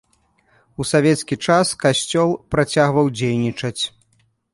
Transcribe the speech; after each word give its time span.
У 0.79 0.85
савецкі 0.91 1.37
час 1.47 1.73
касцёл 1.83 2.29
працягваў 2.55 3.13
дзейнічаць. 3.19 3.77